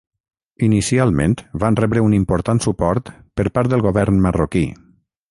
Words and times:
Inicialment 0.67 1.35
van 1.63 1.77
rebre 1.81 2.01
un 2.05 2.15
important 2.19 2.61
suport 2.67 3.11
per 3.41 3.45
part 3.59 3.73
del 3.75 3.85
govern 3.89 4.21
marroquí. 4.25 4.65